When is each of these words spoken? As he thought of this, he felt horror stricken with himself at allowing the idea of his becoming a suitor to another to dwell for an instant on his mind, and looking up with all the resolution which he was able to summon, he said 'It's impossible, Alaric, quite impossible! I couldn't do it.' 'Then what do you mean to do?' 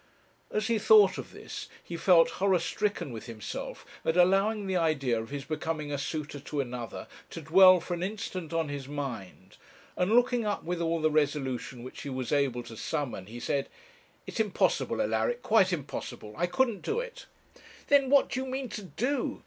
As 0.49 0.65
he 0.65 0.79
thought 0.79 1.19
of 1.19 1.31
this, 1.31 1.69
he 1.83 1.95
felt 1.95 2.31
horror 2.41 2.57
stricken 2.57 3.11
with 3.11 3.27
himself 3.27 3.85
at 4.03 4.17
allowing 4.17 4.65
the 4.65 4.75
idea 4.75 5.21
of 5.21 5.29
his 5.29 5.45
becoming 5.45 5.91
a 5.91 5.99
suitor 5.99 6.39
to 6.39 6.59
another 6.59 7.05
to 7.29 7.39
dwell 7.39 7.79
for 7.79 7.93
an 7.93 8.01
instant 8.01 8.51
on 8.51 8.67
his 8.67 8.87
mind, 8.87 9.57
and 9.95 10.13
looking 10.13 10.43
up 10.43 10.63
with 10.63 10.81
all 10.81 11.01
the 11.01 11.11
resolution 11.11 11.83
which 11.83 12.01
he 12.01 12.09
was 12.09 12.31
able 12.31 12.63
to 12.63 12.75
summon, 12.75 13.27
he 13.27 13.39
said 13.39 13.69
'It's 14.25 14.39
impossible, 14.39 14.99
Alaric, 15.03 15.43
quite 15.43 15.71
impossible! 15.71 16.33
I 16.35 16.47
couldn't 16.47 16.81
do 16.81 16.99
it.' 16.99 17.27
'Then 17.85 18.09
what 18.09 18.29
do 18.29 18.39
you 18.39 18.47
mean 18.47 18.69
to 18.69 18.81
do?' 18.81 19.39